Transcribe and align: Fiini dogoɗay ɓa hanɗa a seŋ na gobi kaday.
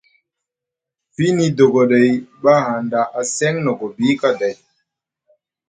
Fiini 1.13 1.45
dogoɗay 1.57 2.07
ɓa 2.43 2.53
hanɗa 2.67 3.01
a 3.19 3.21
seŋ 3.35 3.55
na 3.63 3.71
gobi 3.79 4.07
kaday. 4.21 4.55